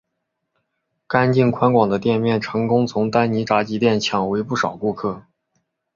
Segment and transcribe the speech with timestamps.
[1.05, 5.25] 干净宽广的店面成功从丹尼炸鸡店抢回不少顾客。